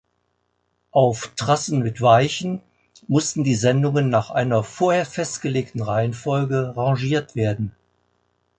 [0.89, 2.61] Auf Trassen mit Weichen
[3.07, 7.75] mussten die Sendungen nach einer vorher festgelegten Reihenfolge rangiert werden.